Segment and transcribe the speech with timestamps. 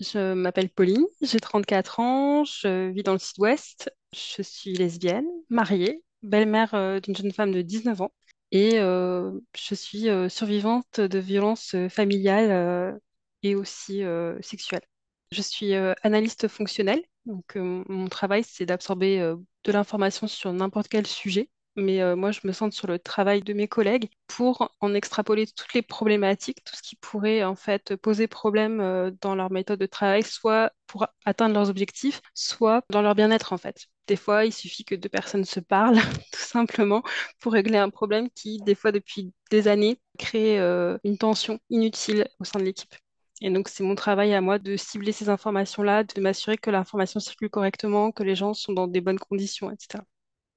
[0.00, 6.02] Je m'appelle Pauline, j'ai 34 ans, je vis dans le sud-ouest, je suis lesbienne, mariée,
[6.22, 8.12] belle-mère euh, d'une jeune femme de 19 ans
[8.50, 12.98] et euh, je suis euh, survivante de violences familiales
[13.42, 14.02] et aussi
[14.40, 14.86] sexuelles.
[15.32, 19.18] Je suis analyste fonctionnelle, donc mon travail c'est d'absorber
[19.64, 21.50] de l'information sur n'importe quel sujet.
[21.76, 25.46] Mais euh, moi, je me centre sur le travail de mes collègues pour en extrapoler
[25.46, 29.78] toutes les problématiques, tout ce qui pourrait en fait poser problème euh, dans leur méthode
[29.78, 33.86] de travail, soit pour atteindre leurs objectifs, soit dans leur bien-être en fait.
[34.08, 35.96] Des fois, il suffit que deux personnes se parlent,
[36.32, 37.02] tout simplement,
[37.40, 42.26] pour régler un problème qui, des fois, depuis des années, crée euh, une tension inutile
[42.40, 42.94] au sein de l'équipe.
[43.40, 47.20] Et donc, c'est mon travail à moi de cibler ces informations-là, de m'assurer que l'information
[47.20, 50.04] circule correctement, que les gens sont dans des bonnes conditions, etc.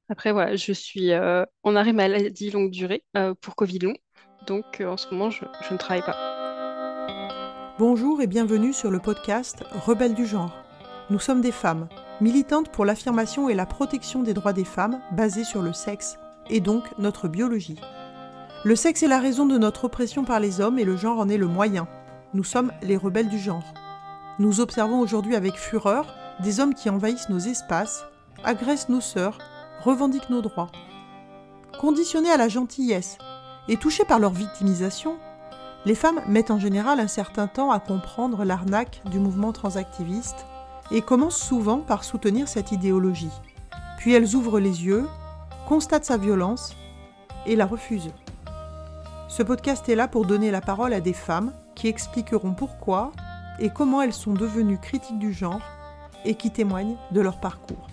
[0.10, 3.94] Après, je suis euh, en arrêt maladie longue durée euh, pour Covid long.
[4.48, 6.18] Donc, euh, en ce moment, je, je ne travaille pas.
[7.80, 10.54] Bonjour et bienvenue sur le podcast Rebelles du genre.
[11.10, 11.88] Nous sommes des femmes,
[12.20, 16.18] militantes pour l'affirmation et la protection des droits des femmes basés sur le sexe,
[16.50, 17.80] et donc notre biologie.
[18.66, 21.30] Le sexe est la raison de notre oppression par les hommes et le genre en
[21.30, 21.88] est le moyen.
[22.34, 23.74] Nous sommes les rebelles du genre.
[24.38, 28.06] Nous observons aujourd'hui avec fureur des hommes qui envahissent nos espaces,
[28.44, 29.38] agressent nos sœurs,
[29.84, 30.72] revendiquent nos droits.
[31.80, 33.18] Conditionnés à la gentillesse
[33.68, 35.18] et touchés par leur victimisation,
[35.86, 40.46] les femmes mettent en général un certain temps à comprendre l'arnaque du mouvement transactiviste
[40.92, 43.32] et commencent souvent par soutenir cette idéologie.
[43.98, 45.06] Puis elles ouvrent les yeux,
[45.68, 46.76] constatent sa violence
[47.46, 48.14] et la refusent.
[49.28, 53.12] Ce podcast est là pour donner la parole à des femmes qui expliqueront pourquoi
[53.60, 55.62] et comment elles sont devenues critiques du genre
[56.24, 57.88] et qui témoignent de leur parcours.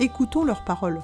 [0.00, 1.02] Écoutons leurs paroles.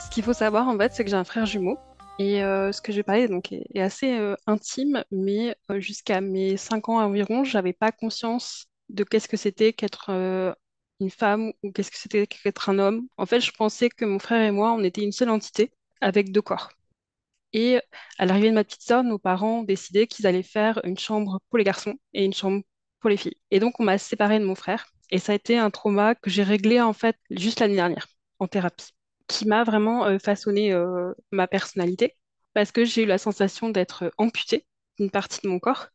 [0.00, 1.78] Ce qu'il faut savoir, en fait, c'est que j'ai un frère jumeau.
[2.18, 6.20] Et euh, ce que je vais parler donc, est, assez euh, intime, mais euh, jusqu'à
[6.20, 10.10] mes 5 ans environ, j'avais pas conscience de qu'est-ce que c'était qu'être
[11.00, 13.06] une femme ou qu'est-ce que c'était qu'être un homme.
[13.16, 16.32] En fait, je pensais que mon frère et moi, on était une seule entité avec
[16.32, 16.70] deux corps.
[17.52, 17.80] Et
[18.18, 21.40] à l'arrivée de ma petite sœur, nos parents ont décidé qu'ils allaient faire une chambre
[21.50, 22.62] pour les garçons et une chambre
[23.00, 23.36] pour les filles.
[23.50, 24.86] Et donc, on m'a séparée de mon frère.
[25.10, 28.06] Et ça a été un trauma que j'ai réglé en fait juste l'année dernière
[28.38, 28.92] en thérapie,
[29.28, 32.16] qui m'a vraiment euh, façonné euh, ma personnalité
[32.54, 34.66] parce que j'ai eu la sensation d'être amputée
[34.98, 35.88] d'une partie de mon corps.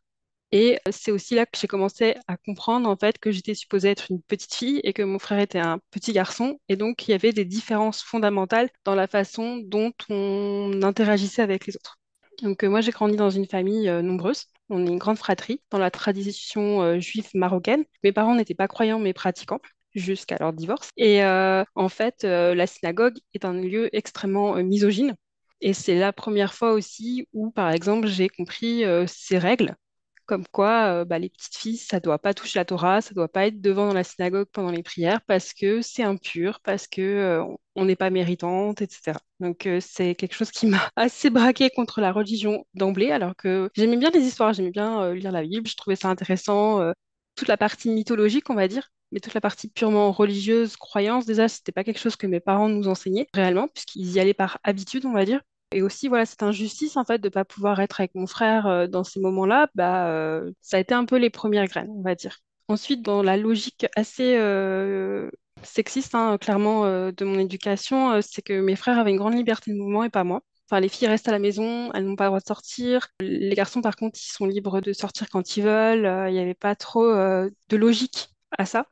[0.52, 3.90] Et euh, c'est aussi là que j'ai commencé à comprendre en fait que j'étais supposée
[3.90, 6.60] être une petite fille et que mon frère était un petit garçon.
[6.70, 11.66] Et donc, il y avait des différences fondamentales dans la façon dont on interagissait avec
[11.66, 11.98] les autres.
[12.42, 14.46] Donc, euh, moi, j'ai grandi dans une famille euh, nombreuse.
[14.70, 17.86] On est une grande fratrie dans la tradition juive marocaine.
[18.04, 19.62] Mes parents n'étaient pas croyants mais pratiquants
[19.96, 20.90] jusqu'à leur divorce.
[20.98, 25.16] Et en fait, la synagogue est un lieu extrêmement misogyne.
[25.62, 29.78] Et c'est la première fois aussi où, par exemple, j'ai compris ces règles
[30.28, 33.28] comme quoi, euh, bah, les petites filles, ça doit pas toucher la Torah, ça doit
[33.30, 37.02] pas être devant dans la synagogue pendant les prières parce que c'est impur, parce que
[37.02, 37.44] euh,
[37.76, 39.18] on n'est pas méritante, etc.
[39.40, 43.70] Donc euh, c'est quelque chose qui m'a assez braquée contre la religion d'emblée, alors que
[43.76, 46.92] j'aimais bien les histoires, j'aimais bien lire la Bible, je trouvais ça intéressant,
[47.36, 48.90] toute la partie mythologique, on va dire.
[49.12, 52.68] Mais toute la partie purement religieuse, croyance, déjà, c'était pas quelque chose que mes parents
[52.68, 55.42] nous enseignaient réellement, puisqu'ils y allaient par habitude, on va dire.
[55.72, 58.68] Et aussi, voilà, cette injustice, en fait, de ne pas pouvoir être avec mon frère
[58.68, 62.02] euh, dans ces moments-là, bah, euh, ça a été un peu les premières graines, on
[62.02, 62.38] va dire.
[62.70, 65.30] Ensuite, dans la logique assez euh,
[65.64, 69.78] sexiste, hein, clairement, de mon éducation, c'est que mes frères avaient une grande liberté de
[69.78, 70.42] mouvement et pas moi.
[70.70, 73.08] Enfin, les filles restent à la maison, elles n'ont pas le droit de sortir.
[73.22, 76.28] Les garçons, par contre, ils sont libres de sortir quand ils veulent.
[76.30, 78.88] Il n'y avait pas trop de logique à ça.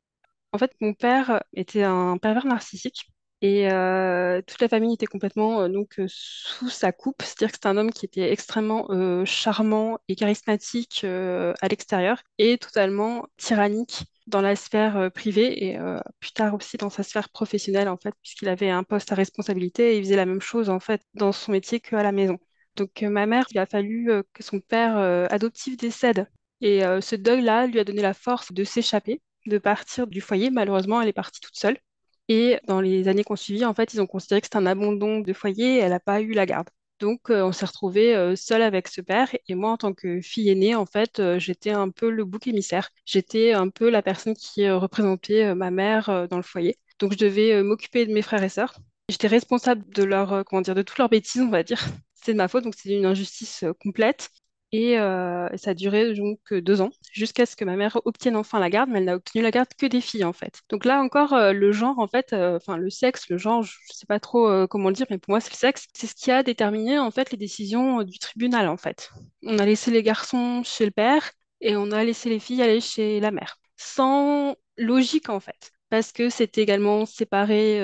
[0.53, 3.09] En fait, mon père était un pervers narcissique.
[3.45, 7.57] Et euh, toute la famille était complètement euh, donc euh, sous sa coupe, c'est-à-dire que
[7.57, 8.88] c'était un homme qui était extrêmement
[9.25, 15.78] charmant et charismatique à l'extérieur et totalement tyrannique dans la sphère privée et
[16.19, 19.94] plus tard aussi dans sa sphère professionnelle en fait, puisqu'il avait un poste à responsabilité
[19.94, 22.39] et il faisait la même chose en fait dans son métier qu'à la maison.
[22.75, 24.98] Donc ma mère, il a fallu que son père
[25.31, 26.27] adoptif décède
[26.62, 30.50] et ce deuil-là lui a donné la force de s'échapper, de partir du foyer.
[30.50, 31.77] Malheureusement, elle est partie toute seule.
[32.27, 34.66] Et dans les années qui ont suivi, en fait, ils ont considéré que c'était un
[34.66, 36.69] abandon de foyer et elle n'a pas eu la garde.
[37.00, 39.30] Donc, euh, on s'est retrouvés euh, seuls avec ce père.
[39.48, 42.48] Et moi, en tant que fille aînée, en fait, euh, j'étais un peu le bouc
[42.48, 42.89] émissaire.
[43.06, 46.77] J'étais un peu la personne qui euh, représentait ma mère dans le foyer.
[47.00, 48.75] Donc, je devais m'occuper de mes frères et sœurs.
[49.10, 51.83] J'étais responsable de leur, comment dire, de toutes leurs bêtises, on va dire.
[52.13, 54.30] C'est de ma faute, donc c'est une injustice complète.
[54.77, 58.60] Et euh, ça a duré donc deux ans, jusqu'à ce que ma mère obtienne enfin
[58.60, 60.62] la garde, mais elle n'a obtenu la garde que des filles en fait.
[60.69, 63.72] Donc là encore, euh, le genre en fait, euh, enfin le sexe, le genre, je
[63.89, 66.07] ne sais pas trop euh, comment le dire, mais pour moi c'est le sexe, c'est
[66.07, 69.12] ce qui a déterminé en fait les décisions du tribunal en fait.
[69.44, 71.31] On a laissé les garçons chez le père
[71.62, 76.12] et on a laissé les filles aller chez la mère, sans logique en fait, parce
[76.12, 77.80] que c'était également séparé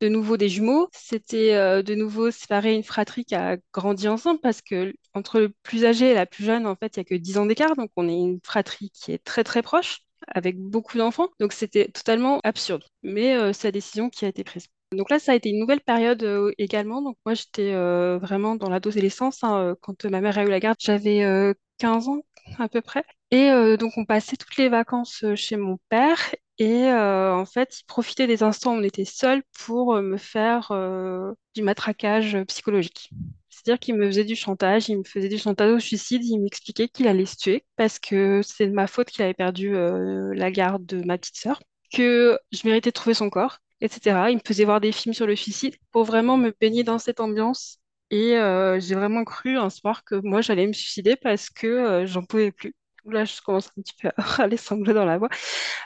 [0.00, 0.88] de nouveau des jumeaux.
[0.92, 5.50] C'était euh, de nouveau séparer une fratrie qui a grandi ensemble parce que entre le
[5.62, 7.76] plus âgé et la plus jeune, en fait, il y a que 10 ans d'écart.
[7.76, 11.28] Donc, on est une fratrie qui est très, très proche avec beaucoup d'enfants.
[11.40, 12.84] Donc, c'était totalement absurde.
[13.02, 14.66] Mais euh, c'est la décision qui a été prise.
[14.92, 17.02] Donc là, ça a été une nouvelle période euh, également.
[17.02, 17.72] Donc moi, j'étais
[18.18, 19.42] vraiment dans l'adolescence.
[19.42, 22.22] Hein, quand ma mère a eu la garde, j'avais 15 ans
[22.58, 23.04] à peu près.
[23.32, 26.20] Et donc on passait toutes les vacances chez mon père
[26.58, 30.16] et euh, en fait, il profitait des instants où on était seuls pour euh, me
[30.16, 33.10] faire euh, du matraquage psychologique.
[33.50, 36.88] C'est-à-dire qu'il me faisait du chantage, il me faisait du chantage au suicide, il m'expliquait
[36.88, 40.86] qu'il allait se tuer parce que c'est de ma faute qu'il avait perdu la garde
[40.86, 41.60] de ma petite sœur,
[41.92, 44.30] que je méritais de trouver son corps, etc.
[44.30, 47.18] Il me faisait voir des films sur le suicide pour vraiment me baigner dans cette
[47.18, 47.78] ambiance.
[48.10, 48.36] Et
[48.78, 52.74] j'ai vraiment cru un soir que moi j'allais me suicider parce que j'en pouvais plus.
[53.08, 55.28] Là, je commence un petit peu à râler sanglots dans la voix.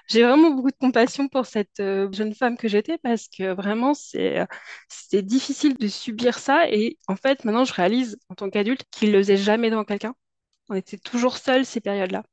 [0.09, 3.95] J'ai vraiment beaucoup de compassion pour cette euh, jeune femme que j'étais parce que vraiment,
[3.95, 4.47] c'est, euh,
[4.89, 6.69] c'était difficile de subir ça.
[6.71, 9.85] Et en fait, maintenant, je réalise en tant qu'adulte qu'il ne le faisait jamais devant
[9.85, 10.15] quelqu'un.
[10.71, 12.25] On était toujours seuls ces périodes-là.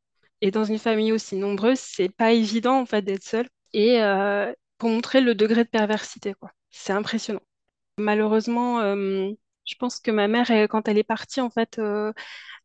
[0.42, 3.48] Et dans une famille aussi nombreuse, c'est pas évident en fait d'être seul.
[3.74, 6.52] Et euh, pour montrer le degré de perversité, quoi.
[6.72, 7.42] C'est impressionnant.
[7.98, 11.80] Malheureusement, je pense que ma mère, quand elle est partie, en fait,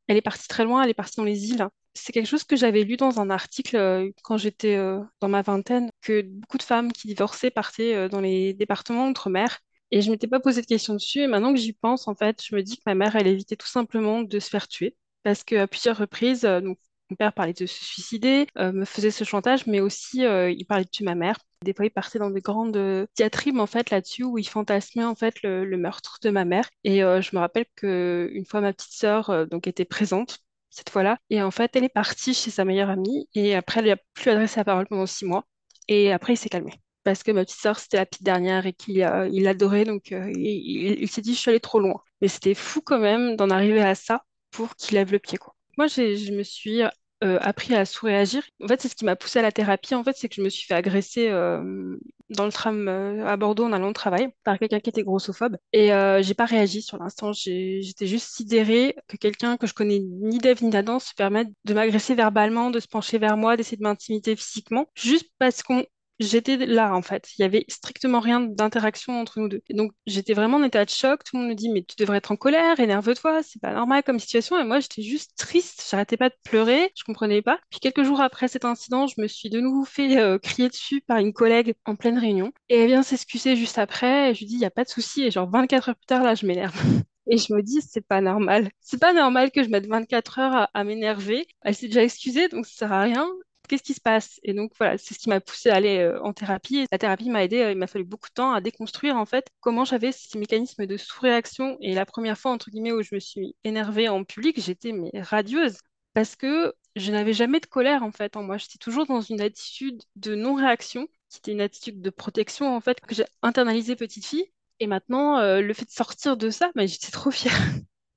[0.09, 2.56] elle est partie très loin, elle est partie dans les îles c'est quelque chose que
[2.56, 6.62] j'avais lu dans un article euh, quand j'étais euh, dans ma vingtaine, que beaucoup de
[6.62, 9.61] femmes qui divorçaient partaient euh, dans les départements outre-mer.
[9.91, 11.21] Et je m'étais pas posé de questions dessus.
[11.21, 13.56] Et maintenant que j'y pense, en fait, je me dis que ma mère, elle évitait
[13.56, 14.97] tout simplement de se faire tuer.
[15.23, 19.81] Parce qu'à plusieurs reprises, mon père parlait de se suicider, me faisait ce chantage, mais
[19.81, 21.38] aussi il parlait de tuer ma mère.
[21.62, 25.15] Des fois, il partait dans des grandes diatribes en fait là-dessus où il fantasmait en
[25.15, 26.71] fait le, meurtre de ma mère.
[26.85, 30.38] Et je me rappelle que une fois ma petite sœur était présente
[30.73, 31.19] cette fois-là.
[31.31, 33.99] Et en fait, elle est partie chez sa meilleure amie et après, elle lui a
[34.15, 35.45] plus adressé la parole pendant six mois.
[35.89, 36.73] Et après, il s'est calmé.
[37.05, 38.97] Parce que ma petite sœur, c'était la petite dernière et qu'il
[39.33, 39.85] il l'adorait.
[39.85, 42.01] Donc, euh, il, s'est dit, je suis allée trop loin.
[42.21, 45.55] Mais c'était fou quand même d'en arriver à ça pour qu'il lève le pied, quoi.
[45.79, 46.83] Moi, je me suis
[47.23, 48.43] euh, appris à sous-réagir.
[48.63, 49.95] En fait, c'est ce qui m'a poussé à la thérapie.
[49.95, 51.97] En fait, c'est que je me suis fait agresser euh,
[52.31, 55.57] dans le tram euh, à Bordeaux en allant au travail par quelqu'un qui était grossophobe.
[55.73, 55.91] Et
[56.23, 57.33] j'ai pas réagi sur l'instant.
[57.33, 61.75] J'étais juste sidérée que quelqu'un que je connais ni d'Ève ni d'Adam se permette de
[61.75, 65.85] m'agresser verbalement, de se pencher vers moi, d'essayer de m'intimider physiquement, juste parce qu'on
[66.23, 67.29] j'étais là en fait.
[67.39, 69.63] Il y avait strictement rien d'interaction entre nous deux.
[69.71, 71.25] Donc j'étais vraiment en état de choc.
[71.25, 74.03] Tout le monde me dit mais tu devrais être en colère, énerve-toi, c'est pas normal
[74.03, 74.59] comme situation.
[74.59, 75.87] Et moi j'étais juste triste.
[75.91, 76.91] J'arrêtais pas de pleurer.
[76.97, 77.59] Je comprenais pas.
[77.71, 81.01] Puis quelques jours après cet incident, je me suis de nouveau fait euh, crier dessus
[81.01, 82.53] par une collègue en pleine réunion.
[82.69, 84.31] Et elle vient s'excuser juste après.
[84.31, 85.23] Et je lui dis il y a pas de souci.
[85.25, 86.75] Et genre 24 heures plus tard là je m'énerve.
[87.29, 88.69] Et je me dis, c'est pas normal.
[88.81, 91.47] C'est pas normal que je mette 24 heures à, à m'énerver.
[91.63, 93.29] Elle s'est déjà excusée, donc ça sert à rien
[93.73, 94.39] qu'est-ce qui se passe?
[94.43, 96.87] Et donc voilà, c'est ce qui m'a poussé à aller euh, en thérapie.
[96.93, 99.49] la thérapie m'a aidé, euh, il m'a fallu beaucoup de temps à déconstruire en fait
[99.61, 101.79] comment j'avais ces mécanismes de sous-réaction.
[101.81, 105.79] Et la première fois, entre guillemets, où je me suis énervée en public, j'étais radieuse
[106.13, 108.59] parce que je n'avais jamais de colère en fait en moi.
[108.59, 113.01] J'étais toujours dans une attitude de non-réaction, qui était une attitude de protection en fait
[113.01, 114.45] que j'ai internalisée petite fille.
[114.81, 117.55] Et maintenant, euh, le fait de sortir de ça, bah, j'étais trop fière.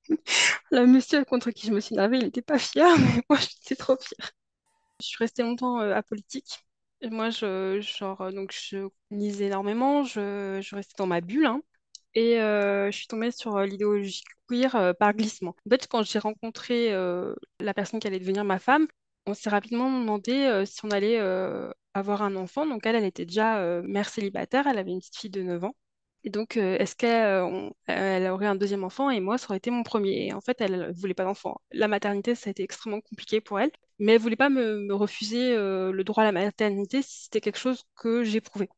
[0.72, 3.76] La monsieur contre qui je me suis énervée, il n'était pas fier, mais moi, j'étais
[3.78, 4.32] trop fière.
[5.02, 6.66] Je suis restée longtemps euh, apolitique.
[7.04, 11.46] Moi, je, genre, euh, donc, je lisais énormément, je, je restais dans ma bulle.
[11.46, 11.62] hein.
[12.16, 15.56] et euh, je suis tombée sur l'idéologie queer par glissement.
[15.68, 16.92] En fait, quand j'ai rencontré
[17.62, 18.88] la personne qui allait devenir ma femme,
[19.28, 21.20] on s'est rapidement demandé si on allait
[21.96, 22.66] avoir un enfant.
[22.68, 25.76] Donc, elle, elle était déjà mère célibataire, elle avait une petite fille de 9 ans.
[26.26, 29.70] Et donc, euh, est-ce qu'elle elle aurait un deuxième enfant et moi, ça aurait été
[29.70, 30.28] mon premier.
[30.28, 31.62] Et en fait, elle ne voulait pas d'enfant.
[31.72, 34.92] La maternité, ça a été extrêmement compliqué pour elle, mais elle ne voulait pas me,
[34.94, 38.70] refuser euh, le droit à la maternité si c'était quelque chose que j'éprouvais.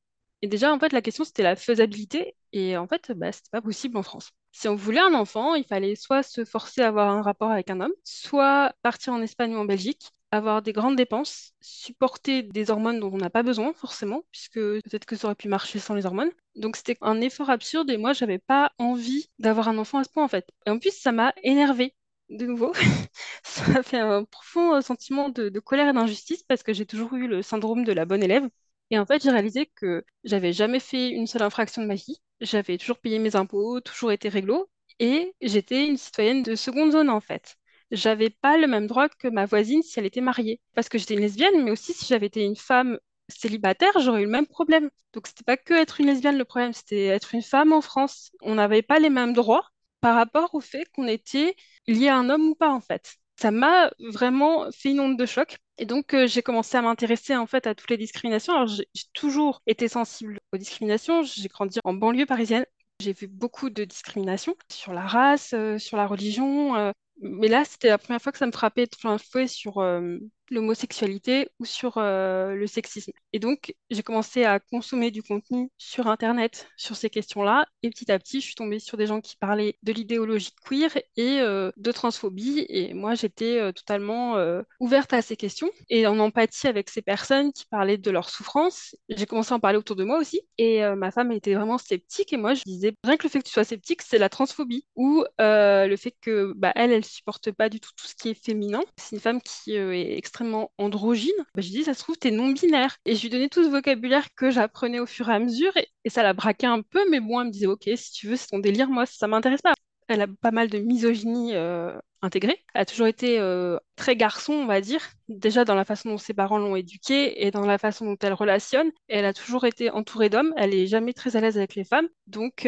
[0.42, 2.36] Et déjà, en fait, la question, c'était la faisabilité.
[2.52, 4.32] Et en fait, bah, c'était pas possible en France.
[4.52, 7.70] Si on voulait un enfant, il fallait soit se forcer à avoir un rapport avec
[7.70, 12.70] un homme, soit partir en Espagne ou en Belgique, avoir des grandes dépenses, supporter des
[12.72, 15.96] hormones dont on n'a pas besoin forcément, puisque peut-être que ça aurait pu marcher sans
[15.96, 16.32] les hormones.
[16.56, 20.10] Donc c'était un effort absurde et moi j'avais pas envie d'avoir un enfant à ce
[20.10, 20.50] point en fait.
[20.66, 21.96] Et en plus ça m'a énervée
[22.30, 22.74] de nouveau.
[23.44, 27.14] ça m'a fait un profond sentiment de, de colère et d'injustice parce que j'ai toujours
[27.16, 28.48] eu le syndrome de la bonne élève.
[28.92, 32.22] Et en fait j'ai réalisé que j'avais jamais fait une seule infraction de ma vie.
[32.42, 34.70] J'avais toujours payé mes impôts, toujours été réglo
[35.00, 37.58] et j'étais une citoyenne de seconde zone en fait.
[37.92, 40.60] J'avais pas le même droit que ma voisine si elle était mariée.
[40.76, 44.26] Parce que j'étais une lesbienne, mais aussi si j'avais été une femme célibataire, j'aurais eu
[44.26, 44.90] le même problème.
[45.14, 48.32] Donc c'était pas que être une lesbienne le problème, c'était être une femme en France.
[48.42, 49.68] On n'avait pas les mêmes droits
[50.02, 51.56] par rapport au fait qu'on était
[51.88, 53.16] lié à un homme ou pas en fait.
[53.40, 55.58] Ça m'a vraiment fait une onde de choc.
[55.78, 58.54] Et donc, euh, j'ai commencé à m'intéresser en fait à toutes les discriminations.
[58.54, 61.22] Alors, j'ai toujours été sensible aux discriminations.
[61.24, 62.66] J'ai grandi en banlieue parisienne.
[63.00, 66.76] J'ai vu beaucoup de discriminations sur la race, euh, sur la religion.
[66.76, 69.80] euh, mais là, c'était la première fois que ça me frappait de plein fouet sur
[69.80, 70.18] euh,
[70.52, 73.12] l'homosexualité ou sur euh, le sexisme.
[73.34, 77.66] Et donc, j'ai commencé à consommer du contenu sur Internet sur ces questions-là.
[77.82, 80.96] Et petit à petit, je suis tombée sur des gens qui parlaient de l'idéologie queer
[81.16, 82.66] et euh, de transphobie.
[82.70, 84.36] Et moi, j'étais totalement
[84.80, 88.96] ouverte à ces questions et en empathie avec ces personnes qui parlaient de leur souffrance.
[89.10, 90.42] J'ai commencé à en parler autour de moi aussi.
[90.58, 92.32] Et ma femme était vraiment sceptique.
[92.34, 94.86] Et moi, je disais, rien que le fait que tu sois sceptique, c'est la transphobie.
[94.96, 98.34] Ou le fait que bah, elle, elle supporte pas du tout tout ce qui est
[98.46, 98.82] féminin.
[98.98, 101.34] C'est une femme qui euh, est extrêmement androgyne.
[101.56, 102.98] Bah, je dis, ça se trouve, t'es non-binaire.
[103.06, 105.72] Et je lui donnais tout ce vocabulaire que j'apprenais au fur et à mesure.
[105.78, 107.10] Et, ça la braquait un peu.
[107.10, 108.90] Mais bon, elle me disait, ok, si tu veux, c'est ton délire.
[108.90, 109.74] Moi, ça m'intéresse pas.
[110.08, 112.64] Elle a pas mal de misogynie euh, intégrée.
[112.74, 116.18] Elle a toujours été euh, très garçon, on va dire, déjà dans la façon dont
[116.18, 118.90] ses parents l'ont éduquée et dans la façon dont elle relationne.
[119.10, 120.54] Elle a toujours été entourée d'hommes.
[120.56, 122.08] Elle est jamais très à l'aise avec les femmes.
[122.28, 122.66] Donc,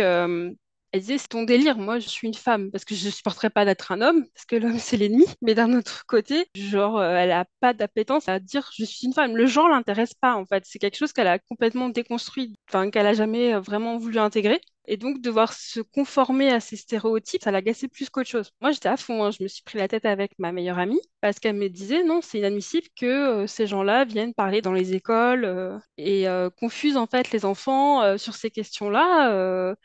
[0.91, 3.49] elle disait, c'est ton délire, moi je suis une femme, parce que je ne supporterais
[3.51, 5.25] pas d'être un homme, parce que l'homme c'est l'ennemi.
[5.41, 9.13] Mais d'un autre côté, genre, euh, elle a pas d'appétence à dire je suis une
[9.13, 9.37] femme.
[9.37, 10.63] Le genre l'intéresse pas, en fait.
[10.65, 14.59] C'est quelque chose qu'elle a complètement déconstruit, enfin, qu'elle a jamais euh, vraiment voulu intégrer.
[14.87, 18.49] Et donc, devoir se conformer à ces stéréotypes, ça l'agaçait plus qu'autre chose.
[18.59, 19.29] Moi, j'étais à fond, hein.
[19.31, 22.21] Je me suis pris la tête avec ma meilleure amie parce qu'elle me disait non,
[22.23, 23.05] c'est inadmissible que
[23.43, 26.25] euh, ces gens-là viennent parler dans les écoles et
[26.57, 29.75] confusent en fait les enfants sur ces questions-là.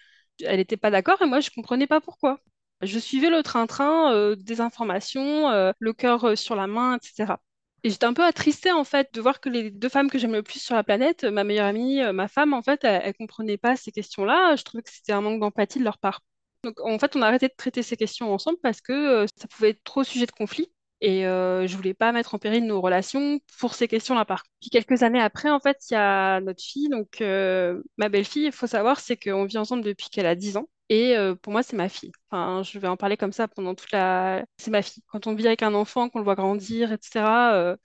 [0.41, 2.41] Elle n'était pas d'accord et moi, je comprenais pas pourquoi.
[2.83, 7.41] Je suivais le train-train euh, des informations, euh, le cœur euh, sur la main, etc.
[7.83, 10.33] Et j'étais un peu attristée en fait de voir que les deux femmes que j'aime
[10.33, 13.59] le plus sur la planète, ma meilleure amie, ma femme, en fait, elles, elles comprenaient
[13.59, 14.57] pas ces questions-là.
[14.57, 16.21] Je trouvais que c'était un manque d'empathie de leur part.
[16.62, 19.71] Donc en fait, on a arrêté de traiter ces questions ensemble parce que ça pouvait
[19.71, 20.71] être trop sujet de conflit.
[21.06, 24.25] Et euh, je voulais pas mettre en péril nos relations pour ces questions-là.
[24.25, 24.42] Par.
[24.62, 28.46] Puis quelques années après, en fait, il y a notre fille, donc euh, ma belle-fille.
[28.46, 30.66] Il faut savoir, c'est qu'on vit ensemble depuis qu'elle a 10 ans.
[30.88, 32.11] Et euh, pour moi, c'est ma fille.
[32.30, 34.44] Enfin, je vais en parler comme ça pendant toute la...
[34.56, 35.02] C'est ma fille.
[35.08, 37.54] Quand on vit avec un enfant, qu'on le voit grandir, etc.
[37.54, 37.76] euh,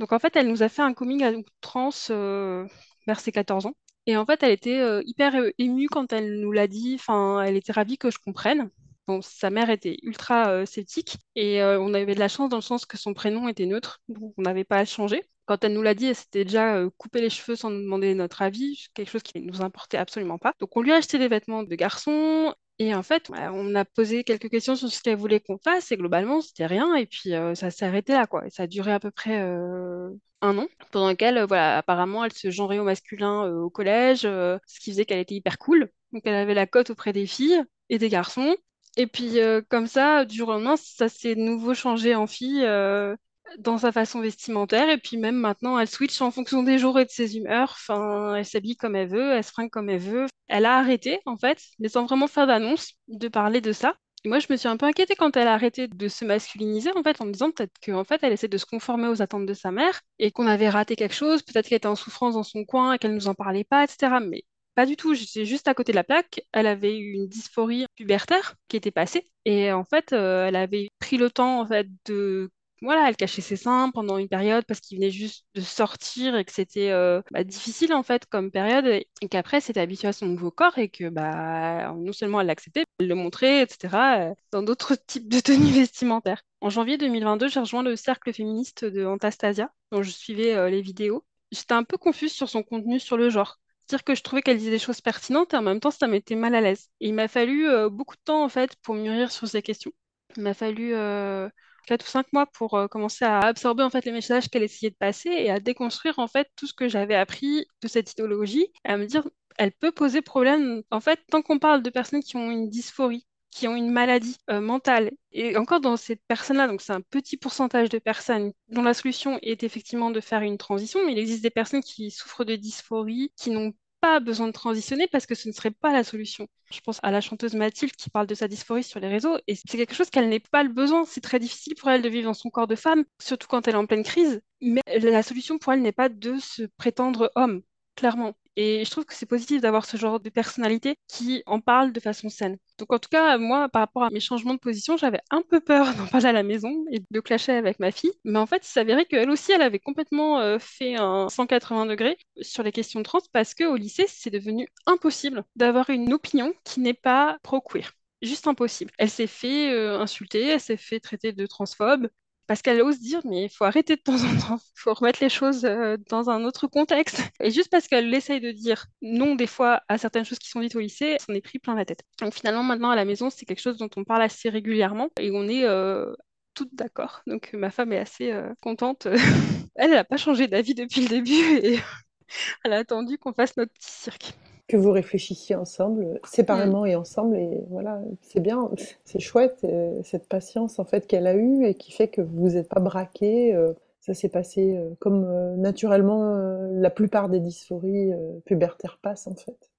[0.00, 2.66] Donc en fait, elle nous a fait un coming out trans euh,
[3.06, 3.74] vers ses 14 ans.
[4.06, 6.96] Et en fait, elle était hyper émue quand elle nous l'a dit.
[6.98, 8.68] Enfin, elle était ravie que je comprenne.
[9.08, 12.58] Bon, sa mère était ultra euh, sceptique et euh, on avait de la chance dans
[12.58, 15.24] le sens que son prénom était neutre, donc on n'avait pas à le changer.
[15.44, 18.14] Quand elle nous l'a dit, elle s'était déjà euh, coupé les cheveux sans nous demander
[18.14, 20.54] notre avis, quelque chose qui ne nous importait absolument pas.
[20.60, 23.84] Donc on lui a acheté des vêtements de garçon et en fait, ouais, on a
[23.84, 27.34] posé quelques questions sur ce qu'elle voulait qu'on fasse et globalement, c'était rien et puis
[27.34, 28.44] euh, ça s'est arrêté là quoi.
[28.50, 32.78] Ça a duré à peu près un an pendant lequel, voilà, apparemment, elle se genrait
[32.78, 35.90] au masculin au collège, ce qui faisait qu'elle était hyper cool.
[36.12, 38.56] Donc elle avait la cote auprès des filles et des garçons.
[38.96, 42.62] Et puis, euh, comme ça, du jour au lendemain, ça s'est nouveau changé en fille
[42.64, 43.16] euh,
[43.58, 44.88] dans sa façon vestimentaire.
[44.90, 47.74] Et puis, même maintenant, elle switch en fonction des jours et de ses humeurs.
[47.78, 50.26] Enfin, elle s'habille comme elle veut, elle se fringue comme elle veut.
[50.48, 53.94] Elle a arrêté, en fait, mais sans vraiment faire d'annonce, de parler de ça.
[54.24, 56.90] Et moi, je me suis un peu inquiétée quand elle a arrêté de se masculiniser,
[56.94, 59.46] en fait, en me disant peut-être qu'en fait, elle essaie de se conformer aux attentes
[59.46, 61.42] de sa mère et qu'on avait raté quelque chose.
[61.42, 64.20] Peut-être qu'elle était en souffrance dans son coin et qu'elle nous en parlait pas, etc.
[64.20, 64.44] Mais
[64.74, 66.40] pas du tout, j'étais juste à côté de la plaque.
[66.52, 69.28] Elle avait eu une dysphorie pubertaire qui était passée.
[69.44, 72.50] Et en fait, euh, elle avait pris le temps en fait, de...
[72.80, 76.44] Voilà, elle cachait ses seins pendant une période parce qu'il venait juste de sortir et
[76.44, 80.12] que c'était euh, bah, difficile en fait comme période et qu'après elle s'était habituée à
[80.12, 84.30] son nouveau corps et que bah, non seulement elle l'acceptait, elle le montrait, etc.
[84.30, 86.42] euh, dans d'autres types de tenues vestimentaires.
[86.60, 91.24] En janvier 2022, j'ai rejoint le cercle féministe de Antastasia, dont je suivais les vidéos.
[91.52, 94.58] J'étais un peu confuse sur son contenu sur le genre dire que je trouvais qu'elle
[94.58, 96.88] disait des choses pertinentes et en même temps, ça m'était mal à l'aise.
[97.00, 99.92] Il m'a fallu euh, beaucoup de temps, en fait, pour mûrir sur ces questions.
[100.36, 101.48] Il m'a fallu euh,
[101.86, 104.90] 4 ou 5 mois pour euh, commencer à absorber, en fait, les messages qu'elle essayait
[104.90, 108.66] de passer et à déconstruire, en fait, tout ce que j'avais appris de cette idéologie
[108.84, 112.22] et à me dire, elle peut poser problème, en fait, tant qu'on parle de personnes
[112.22, 115.12] qui ont une dysphorie qui ont une maladie euh, mentale.
[115.30, 119.38] Et encore dans ces personnes-là, donc c'est un petit pourcentage de personnes dont la solution
[119.42, 123.32] est effectivement de faire une transition, mais il existe des personnes qui souffrent de dysphorie,
[123.36, 126.48] qui n'ont pas besoin de transitionner parce que ce ne serait pas la solution.
[126.72, 129.54] Je pense à la chanteuse Mathilde qui parle de sa dysphorie sur les réseaux et
[129.54, 131.04] c'est quelque chose qu'elle n'est pas le besoin.
[131.04, 133.74] C'est très difficile pour elle de vivre dans son corps de femme, surtout quand elle
[133.74, 134.40] est en pleine crise.
[134.60, 137.62] Mais la solution pour elle n'est pas de se prétendre homme.
[137.96, 138.34] Clairement.
[138.56, 142.00] Et je trouve que c'est positif d'avoir ce genre de personnalité qui en parle de
[142.00, 142.58] façon saine.
[142.78, 145.60] Donc en tout cas, moi, par rapport à mes changements de position, j'avais un peu
[145.60, 148.12] peur d'en parler à la maison et de clasher avec ma fille.
[148.24, 152.18] Mais en fait, il s'avérait qu'elle aussi, elle avait complètement euh, fait un 180 degrés
[152.42, 156.80] sur les questions de trans parce qu'au lycée, c'est devenu impossible d'avoir une opinion qui
[156.80, 158.92] n'est pas pro-queer juste impossible.
[158.98, 162.08] Elle s'est fait euh, insulter, elle s'est fait traiter de transphobe,
[162.46, 165.22] parce qu'elle ose dire, mais il faut arrêter de temps en temps, il faut remettre
[165.22, 167.22] les choses euh, dans un autre contexte.
[167.40, 170.60] Et juste parce qu'elle essaye de dire non des fois à certaines choses qui sont
[170.60, 172.02] dites au lycée, s'en est pris plein la tête.
[172.20, 175.30] Donc finalement, maintenant à la maison, c'est quelque chose dont on parle assez régulièrement et
[175.32, 176.12] on est euh,
[176.54, 177.22] toutes d'accord.
[177.26, 179.06] Donc ma femme est assez euh, contente.
[179.74, 181.78] elle, n'a pas changé d'avis depuis le début et
[182.64, 184.34] elle a attendu qu'on fasse notre petit cirque
[184.72, 187.36] que vous réfléchissiez ensemble, séparément et ensemble.
[187.36, 188.70] Et voilà, c'est bien,
[189.04, 192.48] c'est chouette, euh, cette patience en fait qu'elle a eue et qui fait que vous
[192.48, 193.54] n'êtes pas braqué.
[193.54, 195.26] Euh, ça s'est passé euh, comme
[195.58, 196.38] naturellement
[196.72, 198.12] la plupart des dysphories
[198.46, 199.70] pubertaires passent en fait.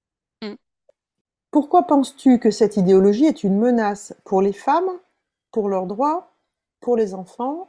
[0.42, 0.54] Mm.
[1.50, 4.90] Pourquoi penses-tu que cette idéologie est une menace pour les femmes,
[5.50, 6.30] pour leurs droits,
[6.78, 7.68] pour les enfants,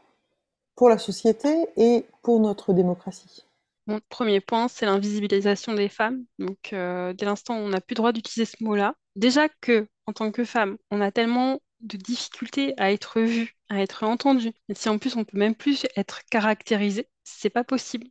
[0.75, 3.47] pour la société et pour notre démocratie?
[3.87, 6.25] Mon premier point, c'est l'invisibilisation des femmes.
[6.39, 9.87] Donc, euh, dès l'instant où on n'a plus le droit d'utiliser ce mot-là, déjà que,
[10.07, 14.53] en tant que femme, on a tellement de difficultés à être vue, à être entendue,
[14.69, 18.07] et si en plus on peut même plus être caractérisé, c'est pas possible.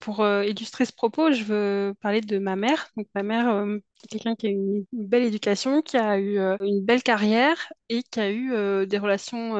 [0.00, 2.88] Pour euh, illustrer ce propos, je veux parler de ma mère.
[2.96, 6.38] Donc, ma mère, euh, c'est quelqu'un qui a eu une, belle éducation, qui a eu
[6.38, 9.56] euh, une belle carrière et qui a eu des relations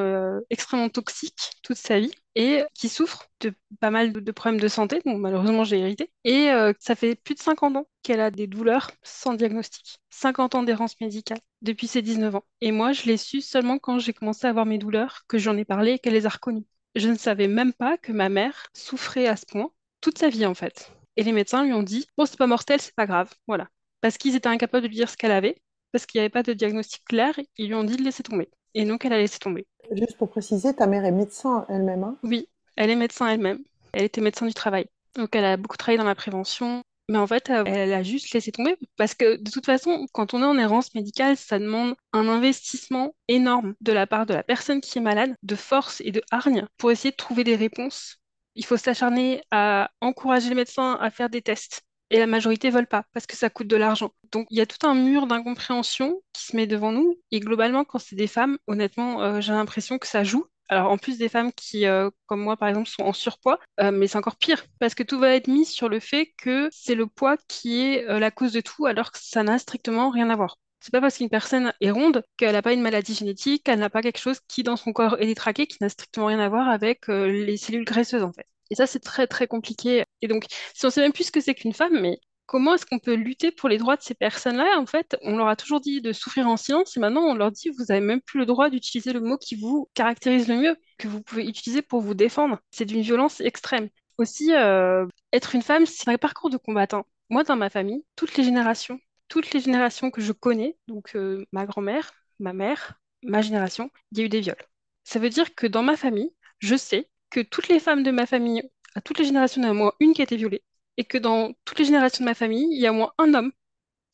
[0.49, 5.01] extrêmement toxiques toute sa vie et qui souffre de pas mal de, problèmes de santé.
[5.05, 6.11] Donc, malheureusement, j'ai hérité.
[6.23, 9.99] Et ça fait plus de 50 ans qu'elle a des douleurs sans diagnostic.
[10.11, 12.45] 50 ans d'errance médicale depuis ses 19 ans.
[12.61, 15.57] Et moi, je l'ai su seulement quand j'ai commencé à avoir mes douleurs, que j'en
[15.57, 16.65] ai parlé et qu'elle les a reconnues.
[16.95, 20.45] Je ne savais même pas que ma mère souffrait à ce point toute sa vie
[20.45, 20.91] en fait.
[21.15, 23.67] Et les médecins lui ont dit, bon, c'est pas mortel, c'est pas grave, voilà.
[24.01, 26.43] Parce qu'ils étaient incapables de lui dire ce qu'elle avait, parce qu'il n'y avait pas
[26.43, 28.49] de diagnostic clair, ils lui ont dit de laisser tomber.
[28.73, 29.65] Et donc, elle a laissé tomber.
[29.91, 32.17] Juste pour préciser, ta mère est médecin elle-même, hein?
[32.23, 33.59] Oui, elle est médecin elle-même.
[33.91, 34.85] Elle était médecin du travail.
[35.15, 36.83] Donc, elle a beaucoup travaillé dans la prévention.
[37.09, 40.35] Mais en fait, euh, elle a juste laissé tomber parce que de toute façon, quand
[40.35, 44.43] on est en errance médicale, ça demande un investissement énorme de la part de la
[44.43, 48.18] personne qui est malade, de force et de hargne pour essayer de trouver des réponses
[48.55, 51.83] il faut s'acharner à encourager les médecins à faire des tests.
[52.11, 54.11] Et la majorité ne veulent pas parce que ça coûte de l'argent.
[54.31, 57.19] Donc il y a tout un mur d'incompréhension qui se met devant nous.
[57.31, 60.45] Et globalement, quand c'est des femmes, honnêtement, euh, j'ai l'impression que ça joue.
[60.69, 63.91] Alors en plus des femmes qui, euh, comme moi par exemple, sont en surpoids, euh,
[63.91, 66.95] mais c'est encore pire parce que tout va être mis sur le fait que c'est
[66.95, 70.35] le poids qui est la cause de tout alors que ça n'a strictement rien à
[70.35, 70.57] voir.
[70.79, 73.89] C'est pas parce qu'une personne est ronde qu'elle n'a pas une maladie génétique, qu'elle n'a
[73.89, 76.69] pas quelque chose qui dans son corps est détraqué, qui n'a strictement rien à voir
[76.69, 78.45] avec euh, les cellules graisseuses en fait.
[78.71, 80.05] Et ça c'est très très compliqué.
[80.21, 82.85] Et donc si on sait même plus ce que c'est qu'une femme, mais comment est-ce
[82.85, 84.79] qu'on peut lutter pour les droits de ces personnes-là?
[84.79, 87.51] En fait, on leur a toujours dit de souffrir en silence et maintenant on leur
[87.51, 90.75] dit vous avez même plus le droit d'utiliser le mot qui vous caractérise le mieux,
[90.97, 92.59] que vous pouvez utiliser pour vous défendre.
[92.71, 93.89] C'est d'une violence extrême.
[94.17, 97.05] Aussi, euh, être une femme, c'est un parcours de combattant.
[97.29, 101.45] Moi, dans ma famille, toutes les générations, toutes les générations que je connais, donc euh,
[101.51, 104.63] ma grand-mère, ma mère, ma génération, il y a eu des viols.
[105.03, 108.25] Ça veut dire que dans ma famille, je sais que toutes les femmes de ma
[108.25, 108.63] famille,
[108.95, 110.63] à toutes les générations, il y a au moins une qui a été violée.
[110.97, 113.33] Et que dans toutes les générations de ma famille, il y a au moins un
[113.33, 113.51] homme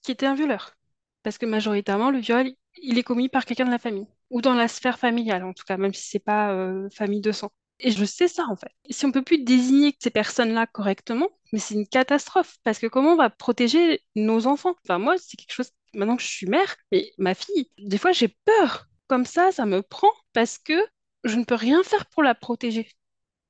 [0.04, 0.75] qui était un violeur.
[1.23, 2.51] Parce que majoritairement, le viol,
[2.82, 4.08] il est commis par quelqu'un de la famille.
[4.30, 7.32] Ou dans la sphère familiale, en tout cas, même si c'est pas euh, famille de
[7.32, 7.51] sang.
[7.80, 8.71] Et je sais ça en fait.
[8.89, 13.13] Si on peut plus désigner ces personnes-là correctement, mais c'est une catastrophe parce que comment
[13.13, 14.75] on va protéger nos enfants?
[14.83, 16.75] Enfin moi, c'est quelque chose maintenant que je suis mère,
[17.17, 18.87] ma fille, des fois j'ai peur.
[19.07, 20.73] Comme ça, ça me prend parce que
[21.23, 22.89] je ne peux rien faire pour la protéger.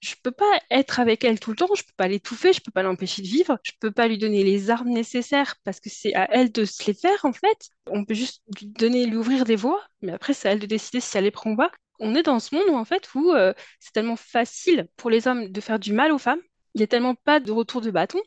[0.01, 2.71] Je peux pas être avec elle tout le temps, je peux pas l'étouffer, je peux
[2.71, 6.13] pas l'empêcher de vivre, je peux pas lui donner les armes nécessaires parce que c'est
[6.13, 7.69] à elle de se les faire en fait.
[7.87, 10.67] On peut juste lui donner, lui ouvrir des voies, mais après c'est à elle de
[10.67, 13.13] décider si elle les prend ou pas on est dans ce monde où en fait
[13.15, 16.41] où euh, c'est tellement facile pour les hommes de faire du mal aux femmes.
[16.75, 18.19] Il n'y a tellement pas de retour de bâton.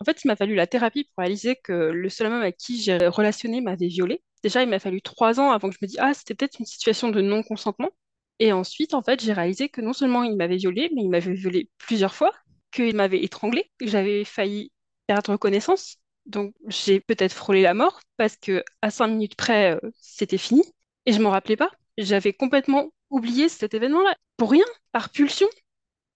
[0.00, 2.80] En fait, il m'a fallu la thérapie pour réaliser que le seul homme avec qui
[2.82, 4.22] j'ai relationné m'avait violée.
[4.44, 6.66] Déjà, il m'a fallu trois ans avant que je me dise ah c'était peut-être une
[6.66, 7.90] situation de non-consentement.
[8.38, 11.32] Et ensuite, en fait, j'ai réalisé que non seulement il m'avait violée, mais il m'avait
[11.34, 12.32] violée plusieurs fois,
[12.70, 14.72] qu'il m'avait étranglée, que j'avais failli
[15.06, 15.96] perdre connaissance.
[16.26, 20.62] Donc j'ai peut-être frôlé la mort parce que à cinq minutes près, euh, c'était fini
[21.06, 21.70] et je m'en rappelais pas.
[21.96, 25.48] J'avais complètement oublié cet événement-là pour rien, par pulsion,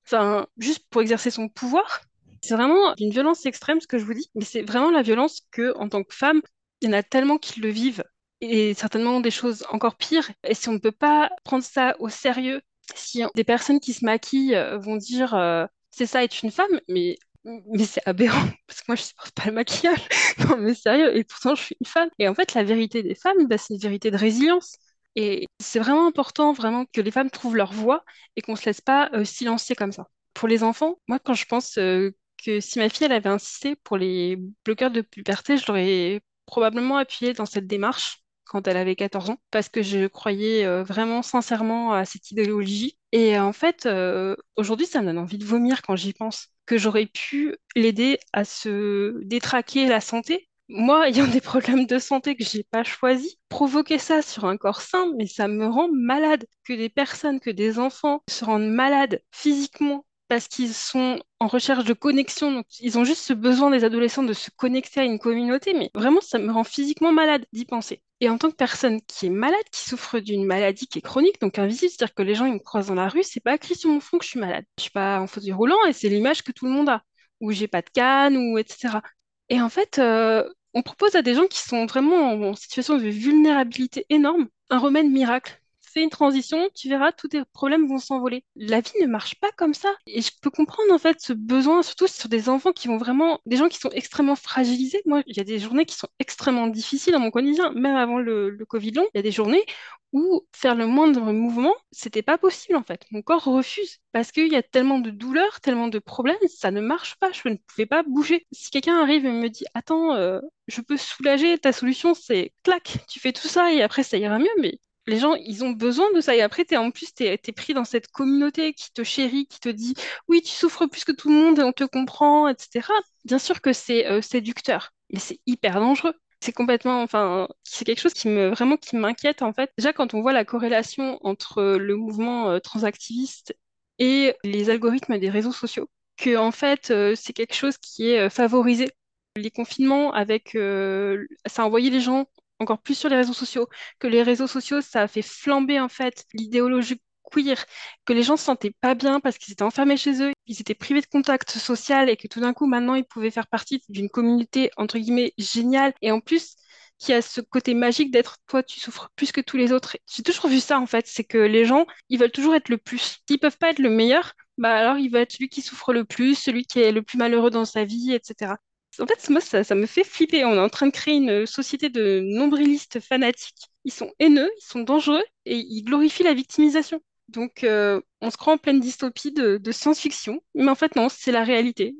[0.07, 2.01] enfin, juste pour exercer son pouvoir.
[2.43, 5.43] C'est vraiment une violence extrême ce que je vous dis, mais c'est vraiment la violence
[5.53, 6.41] que, en tant que femme,
[6.81, 8.05] il y en a tellement qui le vivent
[8.41, 10.29] et certainement des choses encore pires.
[10.45, 12.61] Et si on ne peut pas prendre ça au sérieux,
[12.97, 16.81] si des personnes qui se maquillent euh, vont dire euh, c'est ça être une femme,
[16.89, 20.09] mais Mais c'est aberrant, parce que moi, je supporte pas le maquillage.
[20.49, 22.09] Non, mais sérieux, et pourtant, je suis une femme.
[22.19, 24.77] Et en fait, la vérité des femmes, bah, c'est une vérité de résilience.
[25.17, 28.05] Et c'est vraiment important, vraiment, que les femmes trouvent leur voix
[28.37, 30.09] et qu'on se laisse pas euh, silencer comme ça.
[30.35, 32.13] Pour les enfants, moi, quand je pense euh,
[32.45, 36.97] que si ma fille, elle avait insisté pour les bloqueurs de puberté, je l'aurais probablement
[36.97, 41.23] appuyée dans cette démarche quand elle avait 14 ans, parce que je croyais euh, vraiment
[41.23, 42.99] sincèrement à cette idéologie.
[43.13, 46.77] Et en fait, euh, aujourd'hui, ça me donne envie de vomir quand j'y pense, que
[46.77, 50.49] j'aurais pu l'aider à se détraquer la santé.
[50.69, 54.81] Moi, ayant des problèmes de santé que j'ai pas choisis, provoquer ça sur un corps
[54.81, 56.47] sain, mais ça me rend malade.
[56.65, 61.85] Que des personnes, que des enfants se rendent malades physiquement parce qu'ils sont en recherche
[61.85, 62.53] de connexion.
[62.53, 65.75] Donc, ils ont juste ce besoin des adolescents de se connecter à une communauté.
[65.75, 68.03] Mais vraiment, ça me rend physiquement malade d'y penser.
[68.21, 71.41] Et en tant que personne qui est malade, qui souffre d'une maladie qui est chronique,
[71.41, 73.75] donc invisible, c'est-à-dire que les gens ils me croisent dans la rue, c'est pas écrit
[73.75, 74.65] sur mon front que je suis malade.
[74.79, 77.03] Je suis pas en fauteuil roulant et c'est l'image que tout le monde a,
[77.41, 79.03] ou j'ai pas de canne, ou etc.
[79.49, 82.97] Et en fait, euh, on propose à des gens qui sont vraiment en, en situation
[82.99, 85.62] de vulnérabilité énorme un remède miracle
[85.93, 88.45] fais une transition, tu verras, tous tes problèmes vont s'envoler.
[88.57, 89.91] La vie ne marche pas comme ça.
[90.07, 93.41] Et je peux comprendre en fait ce besoin, surtout sur des enfants qui vont vraiment,
[93.47, 95.03] des gens qui sont extrêmement fragilisés.
[95.07, 98.19] Moi, il y a des journées qui sont extrêmement difficiles dans mon quotidien, même avant
[98.19, 99.07] le, Covid long.
[99.15, 99.65] Il y a des journées
[100.13, 103.05] où faire le moindre mouvement, c'était pas possible en fait.
[103.11, 106.81] Mon corps refuse parce qu'il y a tellement de douleurs, tellement de problèmes, ça ne
[106.81, 107.33] marche pas.
[107.33, 108.47] Je ne pouvais pas bouger.
[108.53, 112.99] Si quelqu'un arrive et me dit, attends, euh, je peux soulager, ta solution c'est clac,
[113.09, 116.07] tu fais tout ça et après ça ira mieux, mais les gens, ils ont besoin
[116.15, 116.37] de ça.
[116.37, 119.61] Et après, es, en plus, tu es, pris dans cette communauté qui te chérit, qui
[119.61, 119.95] te dit,
[120.29, 122.89] oui, tu souffres plus que tout le monde et on te comprend, etc.
[123.25, 126.15] Bien sûr que c'est euh, séducteur, mais c'est hyper dangereux.
[126.41, 129.71] C'est complètement, enfin, c'est quelque chose qui me, vraiment, qui m'inquiète, en fait.
[129.79, 133.55] Déjà, quand on voit la corrélation entre le mouvement euh, transactiviste
[133.99, 138.31] et les algorithmes des réseaux sociaux, que, en fait, euh, c'est quelque chose qui est
[138.31, 138.89] favorisé
[139.37, 142.27] les confinements avec ça a envoyé les gens
[142.63, 145.89] encore plus sur les réseaux sociaux, que les réseaux sociaux, ça a fait flamber en
[145.89, 147.01] fait l'idéologie
[147.33, 147.65] queer,
[148.05, 150.75] que les gens se sentaient pas bien parce qu'ils étaient enfermés chez eux, ils étaient
[150.75, 154.11] privés de contact social et que tout d'un coup maintenant ils pouvaient faire partie d'une
[154.11, 156.57] communauté entre guillemets géniale et en plus
[156.99, 159.97] qui a ce côté magique d'être toi tu souffres plus que tous les autres.
[160.15, 162.79] J'ai toujours vu ça en fait, c'est que les gens ils veulent toujours être le
[162.79, 163.19] plus.
[163.29, 166.05] S'ils peuvent pas être le meilleur, bah alors ils veulent être celui qui souffre le
[166.05, 168.55] plus, celui qui est le plus malheureux dans sa vie, etc.
[168.99, 170.45] En fait, moi, ça, ça me fait flipper.
[170.45, 173.71] On est en train de créer une société de nombrilistes fanatiques.
[173.85, 177.01] Ils sont haineux, ils sont dangereux et ils glorifient la victimisation.
[177.29, 180.41] Donc, euh, on se croit en pleine dystopie de, science-fiction.
[180.55, 181.95] Mais en fait, non, c'est la réalité.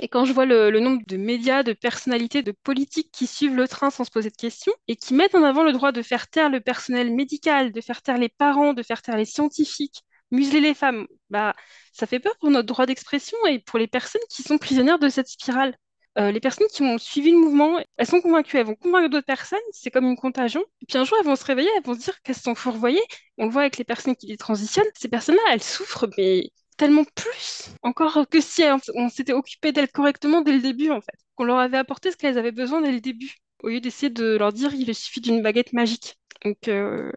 [0.00, 3.54] Et quand je vois le, le, nombre de médias, de personnalités, de politiques qui suivent
[3.54, 6.02] le train sans se poser de questions et qui mettent en avant le droit de
[6.02, 10.02] faire taire le personnel médical, de faire taire les parents, de faire taire les scientifiques,
[10.30, 11.54] museler les femmes, bah,
[11.92, 15.08] ça fait peur pour notre droit d'expression et pour les personnes qui sont prisonnières de
[15.08, 15.76] cette spirale.
[16.16, 19.26] Euh, les personnes qui ont suivi le mouvement, elles sont convaincues, elles vont convaincre d'autres
[19.26, 20.62] personnes, c'est comme une contagion.
[20.80, 23.02] Et puis un jour, elles vont se réveiller, elles vont se dire qu'elles sont fourvoyées.
[23.38, 24.86] On le voit avec les personnes qui les transitionnent.
[24.94, 28.62] Ces personnes-là, elles souffrent, mais tellement plus encore que si
[28.94, 31.16] on s'était occupé d'elles correctement dès le début, en fait.
[31.36, 34.36] Qu'on leur avait apporté ce qu'elles avaient besoin dès le début, au lieu d'essayer de
[34.36, 36.16] leur dire il suffit d'une baguette magique.
[36.44, 37.10] Donc, euh,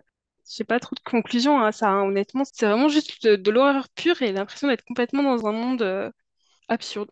[0.50, 2.44] j'ai pas trop de conclusion à ça, hein, honnêtement.
[2.46, 6.12] C'est vraiment juste de, l'horreur pure et l'impression d'être complètement dans un monde euh,
[6.70, 7.10] absurde.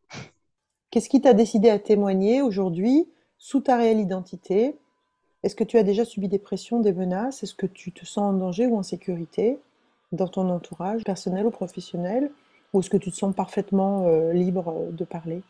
[0.96, 3.06] Qu'est-ce qui t'a décidé à témoigner aujourd'hui
[3.38, 4.78] sous ta réelle identité?
[5.44, 7.44] Est-ce que tu as déjà subi des pressions, des menaces?
[7.44, 9.60] Est-ce que tu te sens en danger ou en sécurité
[10.14, 12.32] dans ton entourage, personnel ou professionnel?
[12.72, 15.42] Ou est-ce que tu te sens parfaitement euh, libre de parler?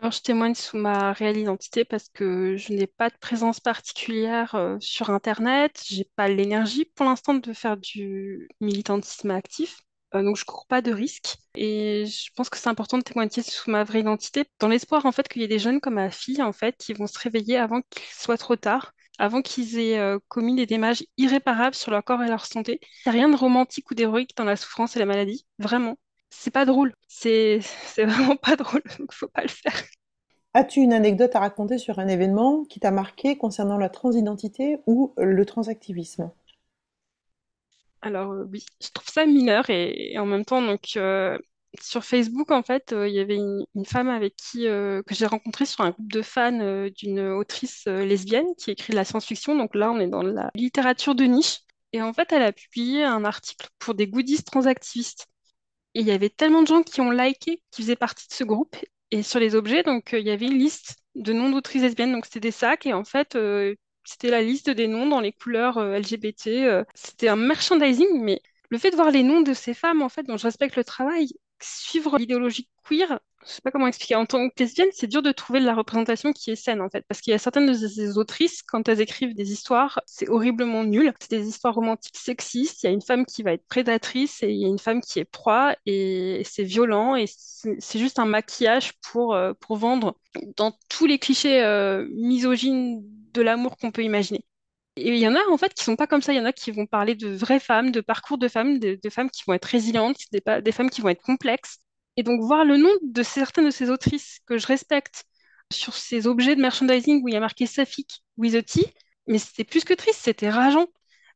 [0.00, 4.54] Alors, je témoigne sous ma réelle identité parce que je n'ai pas de présence particulière
[4.54, 5.82] euh, sur Internet.
[5.84, 9.83] J'ai pas l'énergie pour l'instant de faire du militantisme actif.
[10.14, 11.36] Euh, donc je cours pas de risques.
[11.56, 15.12] Et je pense que c'est important de témoigner sous ma vraie identité, dans l'espoir en
[15.12, 17.56] fait qu'il y ait des jeunes comme ma fille en fait qui vont se réveiller
[17.58, 22.04] avant qu'il soit trop tard, avant qu'ils aient euh, commis des dommages irréparables sur leur
[22.04, 22.80] corps et leur santé.
[22.82, 25.98] Il n'y a rien de romantique ou d'héroïque dans la souffrance et la maladie, vraiment.
[26.30, 27.60] C'est pas drôle, c'est
[27.96, 29.82] vraiment pas drôle, donc faut pas le faire.
[30.56, 35.12] As-tu une anecdote à raconter sur un événement qui t'a marqué concernant la transidentité ou
[35.16, 36.30] le transactivisme?
[38.04, 41.38] Alors euh, oui, je trouve ça mineur et, en même temps, donc euh,
[41.80, 45.66] sur Facebook, en fait, euh, il y avait une, femme avec qui que j'ai rencontrée
[45.66, 49.56] sur un groupe de fans d'une autrice lesbienne qui écrit de la science-fiction.
[49.56, 51.60] Donc là, on est dans la littérature de niche.
[51.92, 55.26] Et en fait, elle a publié un article pour des goodies transactivistes.
[55.94, 58.44] Et il y avait tellement de gens qui ont liké, qui faisaient partie de ce
[58.44, 58.76] groupe.
[59.10, 62.12] Et sur les objets, donc il y avait une liste de noms d'autrices lesbiennes.
[62.12, 62.86] Donc c'était des sacs.
[62.86, 63.36] Et en fait,
[64.04, 66.48] c'était la liste des noms dans les couleurs euh, LGBT.
[66.48, 66.84] Euh.
[66.94, 68.40] C'était un merchandising, mais
[68.70, 70.84] le fait de voir les noms de ces femmes, en fait, dont je respecte le
[70.84, 71.28] travail,
[71.60, 74.16] suivre l'idéologie queer, je sais pas comment expliquer.
[74.16, 76.88] En tant que lesbienne, c'est dur de trouver de la représentation qui est saine, en
[76.88, 77.04] fait.
[77.08, 80.84] Parce qu'il y a certaines de ces autrices, quand elles écrivent des histoires, c'est horriblement
[80.84, 81.12] nul.
[81.20, 82.82] C'est des histoires romantiques sexistes.
[82.82, 85.00] Il y a une femme qui va être prédatrice et il y a une femme
[85.00, 90.16] qui est proie et c'est violent et c'est juste un maquillage pour, euh, pour vendre
[90.56, 91.62] dans tous les clichés
[92.10, 93.02] misogynes
[93.34, 94.44] de l'amour qu'on peut imaginer.
[94.96, 96.32] Et il y en a en fait qui sont pas comme ça.
[96.32, 98.98] Il y en a qui vont parler de vraies femmes, de parcours de femmes, de,
[99.10, 101.78] femmes qui vont être résilientes, des, femmes qui vont être complexes.
[102.16, 105.24] Et donc voir le nom de certaines de ces autrices que je respecte
[105.72, 108.94] sur ces objets de merchandising où il y a marqué Safik with a T,
[109.26, 110.86] mais c'était plus que triste, c'était rageant.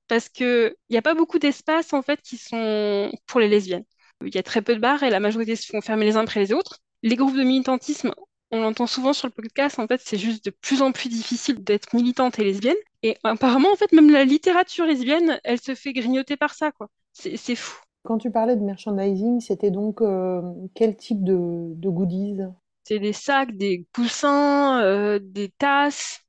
[0.08, 3.84] Parce qu'il n'y a pas beaucoup d'espaces en fait qui sont pour les lesbiennes.
[4.24, 6.22] Il y a très peu de bars et la majorité se font fermer les uns
[6.22, 6.78] après les autres.
[7.02, 8.12] Les groupes de militantisme,
[8.50, 11.62] on l'entend souvent sur le podcast, en fait, c'est juste de plus en plus difficile
[11.62, 12.76] d'être militante et lesbienne.
[13.02, 16.88] Et apparemment, en fait, même la littérature lesbienne, elle se fait grignoter par ça, quoi.
[17.12, 17.80] C'est fou.
[18.04, 20.40] Quand tu parlais de merchandising, c'était donc euh,
[20.74, 22.38] quel type de, de goodies?
[22.84, 26.20] C'est des sacs, des coussins, euh, des tasses.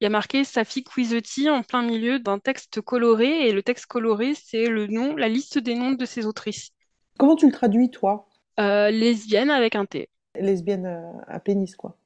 [0.00, 3.86] Il y a marqué Safi Quizotti en plein milieu d'un texte coloré, et le texte
[3.86, 6.70] coloré, c'est le nom, la liste des noms de ces autrices.
[7.18, 8.28] Comment tu le traduis, toi?
[8.58, 10.08] Euh, Lesbienne avec un T.
[10.40, 10.86] Lesbienne
[11.26, 11.96] à pénis, quoi.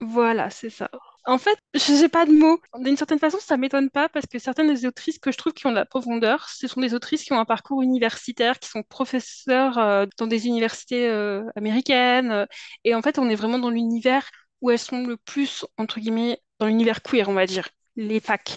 [0.00, 0.90] Voilà, c'est ça.
[1.24, 2.60] En fait, je n'ai pas de mots.
[2.78, 5.66] D'une certaine façon, ça m'étonne pas parce que certaines des autrices que je trouve qui
[5.66, 8.82] ont de la profondeur, ce sont des autrices qui ont un parcours universitaire, qui sont
[8.84, 12.46] professeurs euh, dans des universités euh, américaines.
[12.84, 16.40] et en fait, on est vraiment dans l'univers où elles sont le plus, entre guillemets,
[16.60, 18.56] dans l'univers queer, on va dire, les facs.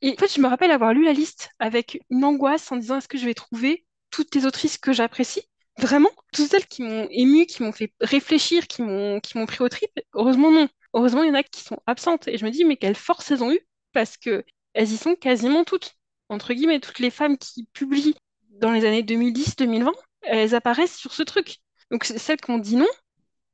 [0.00, 2.98] Et en fait, je me rappelle avoir lu la liste avec une angoisse en disant
[2.98, 5.42] est-ce que je vais trouver toutes les autrices que j'apprécie?
[5.78, 9.62] Vraiment, toutes celles qui m'ont ému, qui m'ont fait réfléchir, qui m'ont qui m'ont pris
[9.62, 10.68] au trip, heureusement non.
[10.94, 12.28] Heureusement, il y en a qui sont absentes.
[12.28, 13.60] Et je me dis, mais quelle force elles ont eu
[13.92, 15.96] parce que elles y sont quasiment toutes.
[16.28, 18.14] Entre guillemets, toutes les femmes qui publient
[18.50, 19.90] dans les années 2010-2020,
[20.22, 21.58] elles apparaissent sur ce truc.
[21.90, 22.88] Donc celles qui ont dit non,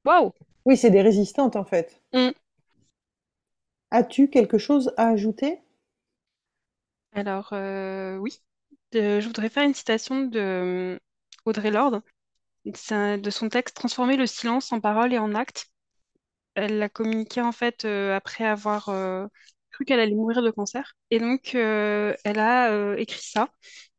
[0.05, 0.33] waouh
[0.65, 2.01] Oui, c'est des résistantes en fait.
[2.13, 2.31] Mm.
[3.91, 5.61] As-tu quelque chose à ajouter?
[7.13, 8.41] Alors euh, oui,
[8.93, 10.99] je voudrais faire une citation de euh,
[11.49, 12.03] Audrey Lorde,
[12.65, 15.71] de son texte Transformer le silence en parole et en acte
[16.55, 19.27] elle l'a communiqué en fait euh, après avoir euh,
[19.71, 20.95] cru qu'elle allait mourir de cancer.
[21.11, 23.51] Et donc, euh, elle a écrit ça.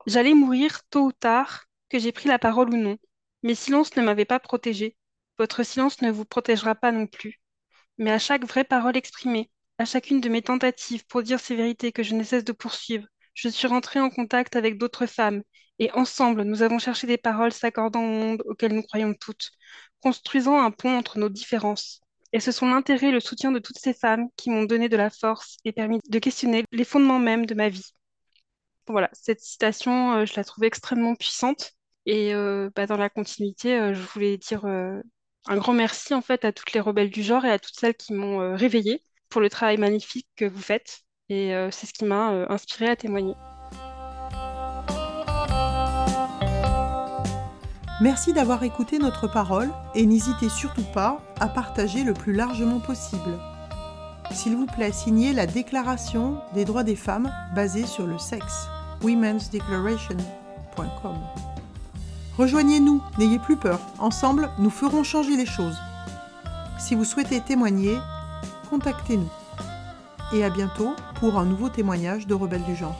[0.05, 2.97] J'allais mourir tôt ou tard, que j'ai pris la parole ou non.
[3.43, 4.97] Mes silences ne m'avaient pas protégée.
[5.37, 7.39] Votre silence ne vous protégera pas non plus.
[7.97, 11.91] Mais à chaque vraie parole exprimée, à chacune de mes tentatives pour dire ces vérités
[11.91, 15.43] que je ne cesse de poursuivre, je suis rentrée en contact avec d'autres femmes,
[15.79, 19.51] et ensemble, nous avons cherché des paroles s'accordant au monde auquel nous croyons toutes,
[20.01, 22.01] construisant un pont entre nos différences.
[22.33, 24.97] Et ce sont l'intérêt et le soutien de toutes ces femmes qui m'ont donné de
[24.97, 27.93] la force et permis de questionner les fondements même de ma vie.
[28.87, 31.71] Voilà, cette citation, euh, je la trouve extrêmement puissante.
[32.05, 36.43] Et euh, bah, dans la continuité, euh, je voulais dire un grand merci en fait
[36.45, 39.49] à toutes les rebelles du genre et à toutes celles qui m'ont réveillée pour le
[39.49, 41.01] travail magnifique que vous faites.
[41.29, 43.35] Et c'est ce qui m'a inspirée à témoigner.
[48.01, 53.37] Merci d'avoir écouté notre parole et n'hésitez surtout pas à partager le plus largement possible.
[54.31, 58.69] S'il vous plaît, signez la Déclaration des droits des femmes basée sur le sexe,
[59.03, 61.15] womensdeclaration.com.
[62.37, 65.77] Rejoignez-nous, n'ayez plus peur, ensemble nous ferons changer les choses.
[66.77, 67.97] Si vous souhaitez témoigner,
[68.69, 69.29] contactez-nous.
[70.31, 72.95] Et à bientôt pour un nouveau témoignage de Rebelles du genre.